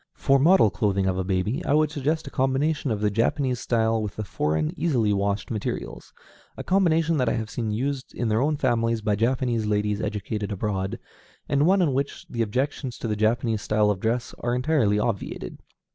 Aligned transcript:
For 0.15 0.39
model 0.39 0.71
clothing 0.71 1.05
for 1.05 1.19
a 1.19 1.23
baby, 1.23 1.63
I 1.63 1.75
would 1.75 1.91
suggest 1.91 2.25
a 2.25 2.31
combination 2.31 2.89
of 2.89 3.01
the 3.01 3.11
Japanese 3.11 3.59
style 3.59 4.01
with 4.01 4.15
the 4.15 4.23
foreign, 4.23 4.73
easily 4.75 5.13
washed 5.13 5.51
materials, 5.51 6.11
a 6.57 6.63
combination 6.63 7.17
that 7.17 7.29
I 7.29 7.33
have 7.33 7.51
seen 7.51 7.69
used 7.69 8.11
in 8.15 8.27
their 8.27 8.41
own 8.41 8.57
families 8.57 9.03
by 9.03 9.15
Japanese 9.15 9.67
ladies 9.67 10.01
educated 10.01 10.51
abroad, 10.51 10.97
and 11.47 11.67
one 11.67 11.83
in 11.83 11.93
which 11.93 12.25
the 12.27 12.41
objections 12.41 12.97
to 12.97 13.07
the 13.07 13.15
Japanese 13.15 13.61
style 13.61 13.91
of 13.91 13.99
dress 13.99 14.33
are 14.39 14.55
entirely 14.55 14.97
obviated. 14.97 15.59